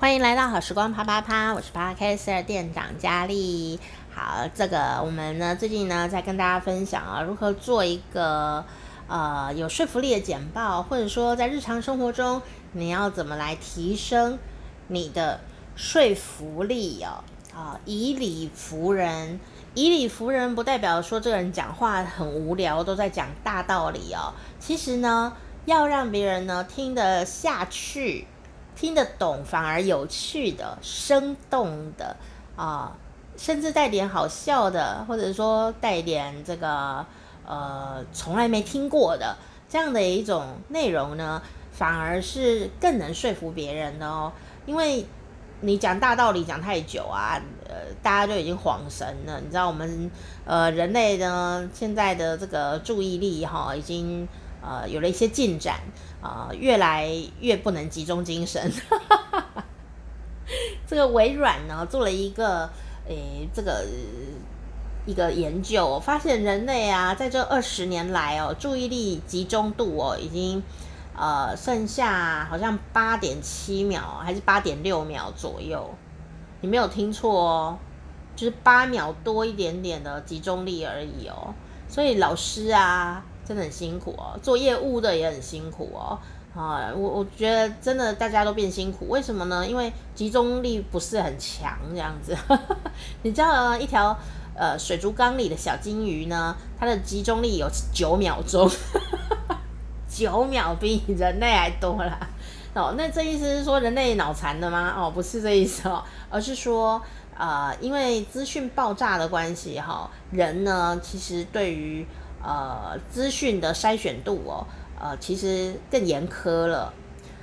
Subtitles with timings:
[0.00, 3.80] 欢迎来到好时光啪啪啪，我是 Podcaster 店长佳丽。
[4.14, 8.64] 好，这个我们呢最近呢在跟大家分享啊，如何做一个
[9.08, 12.40] 呃有说服力的简报，或者说在日常生活中
[12.74, 14.38] 你要怎么来提升
[14.86, 15.40] 你的
[15.74, 17.24] 说服力哦。
[17.52, 19.40] 啊，以理服人，
[19.74, 24.32] 以理服人不代表说这个人讲话很无聊，都在讲大道理哦。
[24.60, 25.32] 其实呢，
[25.64, 28.28] 要让别人呢听得下去。
[28.78, 32.14] 听得懂反而有趣的、生动的
[32.54, 32.92] 啊，
[33.36, 37.04] 甚至带点好笑的，或者说带点这个
[37.44, 39.36] 呃从来没听过的
[39.68, 44.32] 这样的一种内容呢，反而是更能说服别人的哦。
[44.64, 45.04] 因为
[45.62, 47.36] 你讲大道理讲太久啊，
[47.68, 49.40] 呃，大家就已经恍神了。
[49.40, 50.08] 你知道我们
[50.44, 54.28] 呃人类呢现在的这个注意力哈、已经。
[54.60, 55.78] 呃，有了一些进展、
[56.20, 57.08] 呃，越来
[57.40, 58.72] 越不能集中精神。
[60.86, 62.68] 这个微软呢做了一个，
[63.06, 63.86] 诶、欸，这个
[65.06, 70.62] 一个研究，发现人类啊，在这二十年来哦，注意力集中度哦，已经
[71.16, 75.94] 呃剩下好像八点七秒还是八点六秒左右，
[76.62, 77.78] 你没有听错哦，
[78.34, 81.54] 就是八秒多一点点的集中力而已哦。
[81.88, 83.24] 所以老师啊。
[83.48, 86.18] 真的很辛苦哦，做业务的也很辛苦哦。
[86.54, 89.66] 啊，我我觉得真的大家都变辛苦，为什么呢？
[89.66, 92.36] 因为集中力不是很强，这样子。
[93.22, 94.14] 你知道一条
[94.54, 98.68] 呃水族缸里的小金鱼呢，它的集中力有九秒钟，
[100.10, 102.18] 九秒比人类还多啦。
[102.74, 104.94] 哦，那这意思是说人类脑残的吗？
[104.96, 107.00] 哦，不是这意思哦，而是说
[107.36, 112.04] 呃，因为资讯爆炸的关系哈，人呢其实对于
[112.48, 114.66] 呃，资讯的筛选度哦，
[114.98, 116.90] 呃，其实更严苛了，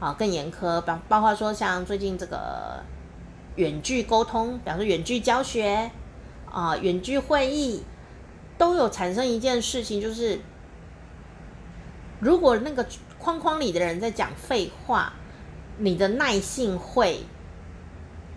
[0.00, 2.82] 啊，更严苛，包包括说像最近这个
[3.56, 5.90] 远距沟通，比方说远距教学，
[6.50, 7.82] 啊，远距会议，
[8.56, 10.40] 都有产生一件事情，就是
[12.18, 12.86] 如果那个
[13.18, 15.12] 框框里的人在讲废话，
[15.76, 17.20] 你的耐性会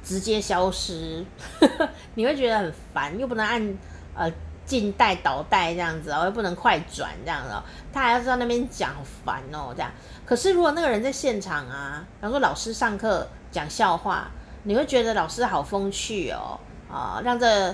[0.04, 1.24] 直接消失，
[2.16, 3.78] 你会觉得很烦，又不能按
[4.14, 4.30] 呃。
[4.70, 7.50] 静待倒带这样子哦，又不能快转这样子，
[7.92, 9.92] 他还要在那边讲，好烦哦这样。
[10.24, 14.28] 可是如果那个人在现场啊，然后说老师上课讲笑话，
[14.62, 17.74] 你会觉得老师好风趣哦，啊，让这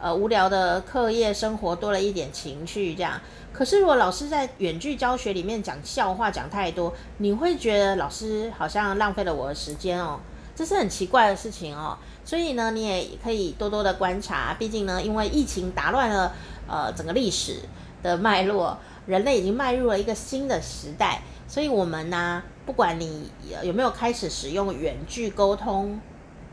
[0.00, 3.20] 呃无聊的课业生活多了一点情趣这样。
[3.52, 10.20] 可是如果老师在远距教学里面讲笑话讲太多，你会觉得老师好像浪费了我的时间哦。
[10.56, 14.54] 这是很奇怪的事情哦，所以呢，你也可以多多的观察。
[14.58, 16.34] 毕竟呢，因为疫情打乱了
[16.66, 17.60] 呃整个历史
[18.02, 21.20] 的脉络，人类已经迈入了一个新的时代。
[21.46, 23.30] 所以，我们呢，不管你
[23.62, 26.00] 有没有开始使用远距沟通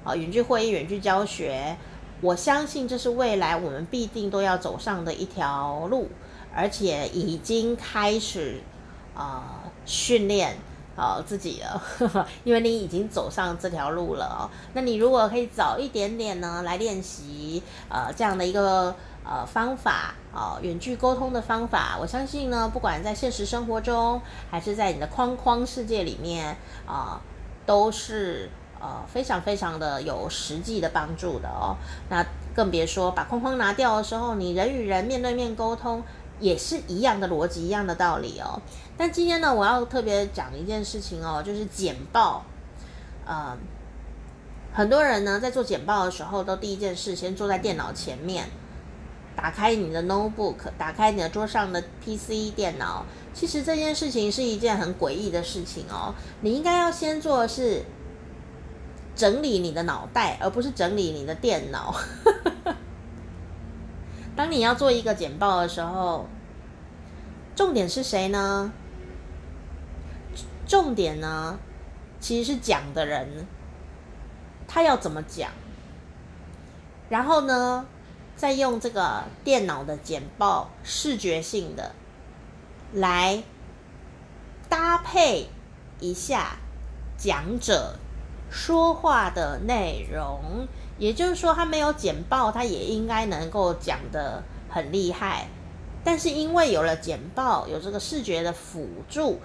[0.03, 1.77] 啊、远距会议、远距教学，
[2.19, 6.09] 我相信这是未来我们必定都要走上的一条路，
[6.53, 8.61] 而且已经开始
[9.15, 10.57] 啊、呃、训练。
[10.95, 14.49] 好自己了呵呵， 因为你已经走上这条路了哦。
[14.73, 18.95] 那你如果可以早一点点呢，来练习呃这样的一个
[19.25, 24.21] 呃方法哦，远距沟通的方法，我相信呢，不管在现实生活中，
[24.51, 26.55] 还是在你的框框世界里面
[26.85, 27.21] 啊、呃，
[27.65, 28.49] 都是
[28.79, 31.75] 呃非常非常的有实际的帮助的哦。
[32.09, 32.23] 那
[32.53, 36.03] 更别说把框框拿掉的时候，你人与人面对面沟通。
[36.43, 38.61] 也是一样的逻辑，一样的道理哦。
[38.97, 42.43] 但今天呢，我要特别讲一件事情哦，就是简报。
[43.25, 43.57] 呃，
[44.73, 48.49] 很多人呢在做简报的时候，都第一件事先坐在电脑前面，
[49.37, 53.05] 打开你的 notebook，打开你的桌上的 PC 电脑。
[53.33, 56.13] 其实这件事情是一件很诡异的事情哦。
[56.41, 57.83] 你应该要先做的是
[59.15, 61.95] 整理你的脑袋，而不是整理你的电脑。
[64.35, 66.25] 当你要做一个简报的时候，
[67.55, 68.71] 重点是谁呢？
[70.65, 71.59] 重点呢，
[72.19, 73.45] 其实是讲的人，
[74.67, 75.51] 他要怎么讲，
[77.09, 77.85] 然后呢，
[78.35, 81.93] 再用这个电脑的简报视觉性的
[82.93, 83.43] 来
[84.67, 85.49] 搭配
[85.99, 86.57] 一下
[87.17, 87.99] 讲者
[88.49, 90.67] 说话的内容。
[90.97, 95.47] 也就是说，他没有简报，他也应该能够讲得很厉害。
[96.03, 99.39] 但是因为有了简报，有这个视觉的辅助，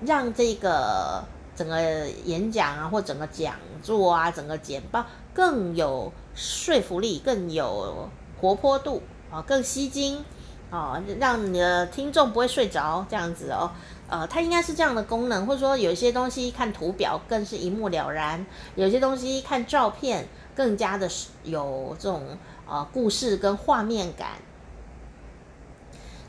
[0.00, 1.22] 让这个
[1.54, 5.04] 整个演讲啊，或整个讲座啊，整个简报
[5.34, 8.08] 更有说服力，更有
[8.40, 10.24] 活泼度啊，更吸睛
[10.70, 13.70] 啊，让你的听众不会睡着这样子哦。
[14.08, 18.44] 呃，它应该是这样的功能，或者说有些东西看图表更是一目了然，
[18.74, 22.22] 有些东西看照片更加的是有这种
[22.66, 24.28] 呃故事跟画面感。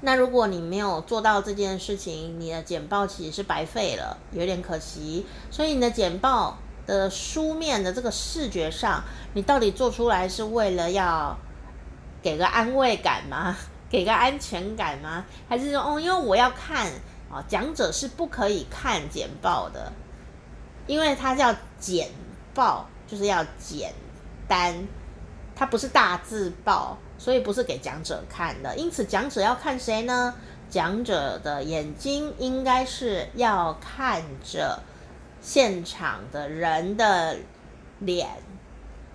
[0.01, 5.25] 那如果你没有做到这件事情，你的简报其实是白费了，有点可惜。
[5.50, 9.03] 所以你的简报的书面的这个视觉上，
[9.33, 11.36] 你到底做出来是为了要
[12.21, 13.56] 给个安慰感吗？
[13.89, 15.25] 给个安全感吗？
[15.47, 16.88] 还是说，哦，因为我要看
[17.31, 19.94] 啊，讲者是不可以看简报的，
[20.86, 22.09] 因为它叫简
[22.53, 23.94] 报，就是要简
[24.47, 24.88] 单，
[25.56, 26.98] 它不是大字报。
[27.18, 30.34] 所以不是给讲者看的，因此讲者要看谁呢？
[30.69, 34.78] 讲者的眼睛应该是要看着
[35.40, 37.38] 现场的人的
[38.00, 38.28] 脸，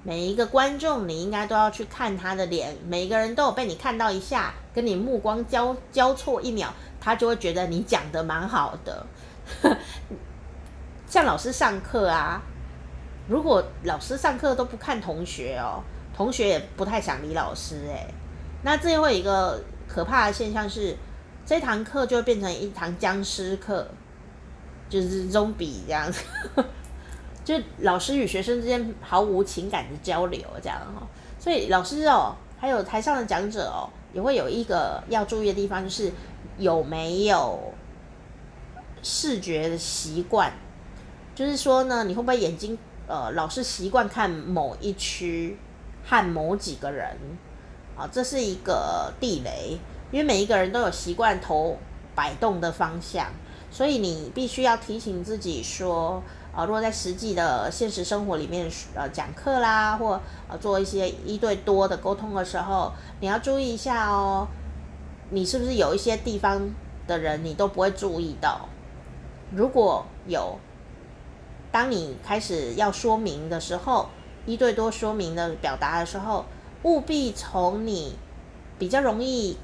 [0.02, 9.06] 每一个观众你应该都要去看他的脸，每一个人都有被你看到一下，跟你目光交交错一秒，他就会觉得你讲得蛮好的。
[11.06, 12.40] 像老师上课啊，
[13.28, 15.84] 如果老师上课都不看同学哦。
[16.20, 18.06] 同学也不太想理老师哎，
[18.62, 19.58] 那最后一个
[19.88, 20.94] 可怕的现象是，
[21.46, 23.88] 这堂课就会变成一堂僵尸课，
[24.90, 26.22] 就是 zombie 这样子，
[27.42, 31.08] 就老师与学生之间毫无情感的交流这样哈，
[31.38, 36.12] 所以老师哦，还有台上的讲者哦，也会有一个要注意的地方，就是
[36.58, 37.72] 有没有
[39.02, 40.52] 视觉的习惯，
[41.34, 45.56] 就是说呢，你会不会眼睛呃老是习惯看某一区？
[46.04, 47.16] 和某几个人，
[47.96, 49.78] 啊，这是一个地雷，
[50.10, 51.76] 因为每一个人都有习惯头
[52.14, 53.26] 摆动的方向，
[53.70, 64.48] 所以你必须要提醒自己说，啊，如果在实际的现实生活里面，呃，讲课啦，或呃做一些一对多的沟通的时候，你要注意一下哦，
[65.30, 66.60] 你是不是有一些地方
[67.06, 68.68] 的人你都不会注意到？
[69.52, 70.58] 如果有，
[71.70, 74.08] 当你开始要说明的时候。
[74.46, 76.44] 一对多说明的表达的时候，
[76.82, 78.16] 务必从你
[78.78, 79.58] 比较容易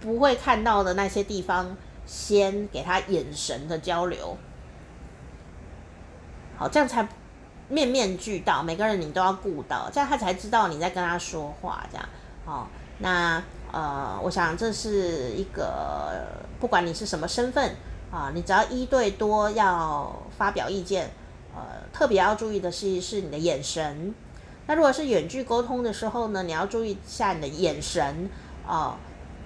[0.00, 1.76] 不会看到的那些地方，
[2.06, 4.36] 先给他眼神的交流，
[6.56, 7.06] 好，这样才
[7.68, 12.08] 面面俱到，每个人你都要顾到，这样他才知道你在跟他说话，这样，
[12.44, 12.68] 好，
[12.98, 13.42] 那
[13.72, 16.26] 呃，我想这是一个，
[16.60, 17.74] 不管你是什么身份
[18.10, 21.10] 啊，你只要一对多要发表意见。
[21.54, 21.62] 呃，
[21.92, 24.14] 特别要注意的是，是你的眼神。
[24.66, 28.28] 那如果是远距沟通的时候呢，你要注意一下你的眼神
[28.66, 28.98] 啊，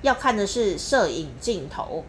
[0.02, 2.04] 要看的是摄影镜头。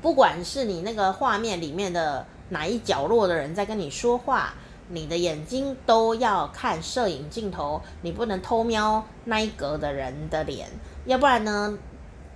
[0.00, 4.54] 不管是你那个画面里面的哪一角落的人在跟你说话，
[4.88, 10.68] 你的眼睛都要看摄影镜头，你不能偷瞄那一格的人的脸，
[11.06, 11.78] 要不然呢，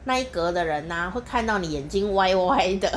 [0.05, 2.91] 那一格的人呢，会看到你眼睛歪歪的。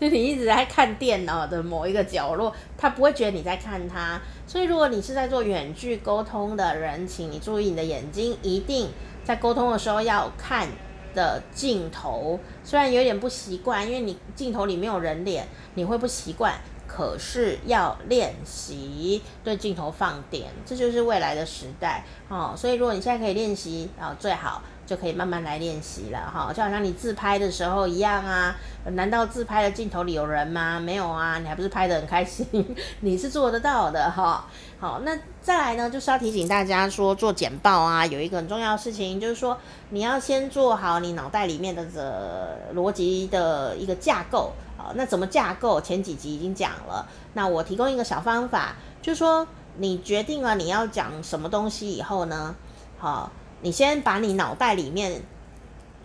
[0.00, 4.20] 就你一直在看电脑的某一个角落，他不会觉得你在看他。
[4.46, 8.90] 所以，如果你是在做远距沟通的人，请你注意你的眼睛，一定
[9.24, 10.68] 在沟通的时候要看
[11.14, 12.38] 的镜头。
[12.62, 16.54] 虽然有点不习惯，因为你镜头里没有人脸，你会不习惯。
[16.86, 22.54] 可是要练习对镜头放点，这就是未来的时代哦。
[22.56, 24.62] 所以，如果你现在可以练习啊，最好。
[24.86, 28.56] 就可以慢慢来练习了哈，就好像你自拍的时候一样啊。
[28.92, 30.78] 难道自拍的镜头里有人吗？
[30.78, 32.46] 没有啊，你还不是拍得很开心？
[33.00, 34.46] 你是做得到的哈。
[34.78, 39.58] 好，那再来呢，就是要提醒大家说，做简报啊，有一个很重要的事情，就是说
[39.90, 44.94] 你要先做好你脑袋里面的这逻辑的一个架构啊。
[44.94, 45.80] 那怎么架构？
[45.80, 47.04] 前几集已经讲了。
[47.32, 49.44] 那我提供一个小方法，就是说
[49.78, 52.54] 你决定了你要讲什么东西以后呢，
[52.98, 53.32] 好。
[53.62, 55.22] 你先把你脑袋里面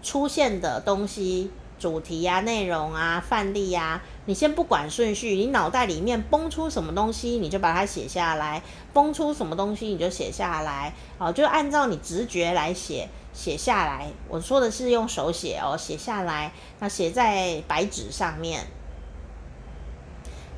[0.02, 8.62] 出现的东西、主题啊、内容啊、范例啊，你先不管顺序，你脑袋里面蹦出什么东西，你就把它写下来；
[8.94, 10.94] 蹦出什么东西，你就写下来。
[11.18, 14.08] 好，就按照你直觉来写，写下来。
[14.30, 18.66] 我说的是用手写哦，写下来，那写在白纸上面，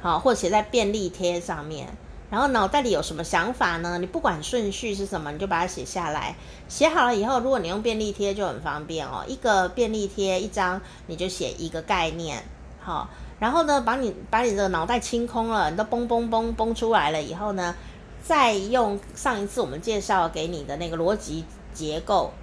[0.02, 1.88] 好，或写在便利贴上面。
[2.34, 4.00] 然后脑袋里有什么想法呢？
[4.00, 6.36] 你不管顺序是什么，你就把它写下来。
[6.68, 9.24] 写好了以后，如果你用便利贴就很方便哦。
[9.28, 12.44] 一个便利贴一张，你就写一个概念，
[12.80, 13.08] 好。
[13.38, 17.76] 然后呢，把你把你的脑袋清空了，你都嘣嘣嘣嘣出来了以后呢，
[18.24, 22.34] 再用上一次我们介绍给你的那个逻辑结构，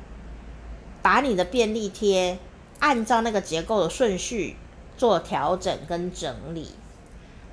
[1.02, 2.38] 把你的便利贴
[2.78, 4.56] 按照那个结构的顺序
[4.96, 6.76] 做调整跟整理。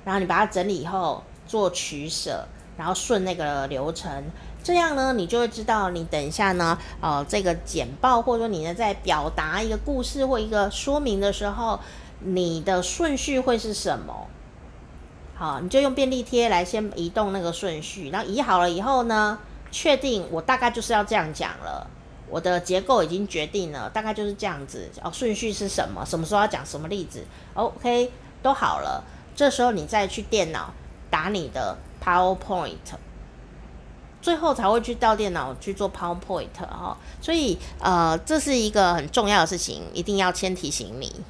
[0.04, 1.24] 然后你把它整理以后。
[1.48, 4.22] 做取舍，然后顺那个流程，
[4.62, 11.80] 这样呢，你就会知道，你等一下呢，呃，这个简报或者说你呢在表达一个故事或一个说明的时候，
[12.20, 14.28] 你的顺序会是什么？
[15.34, 19.38] 好，你就用便利贴来先移动那个顺序，然后移好了以后呢，
[19.70, 21.86] 确定我大概就是要这样讲了，
[22.28, 24.90] 我的结构已经决定了，大概就是这样子。
[25.02, 26.04] 哦，顺序是什么？
[26.04, 27.24] 什么时候要讲什么例子
[27.54, 28.10] ？OK，
[28.42, 29.04] 都好了，
[29.36, 30.74] 这时候你再去电脑
[31.10, 32.76] 打你的 PowerPoint。
[34.20, 41.24] 最后才会去到电脑去做 PowerPoint 哈，所以呃，这是一个很重要的事情，一定要先提醒你。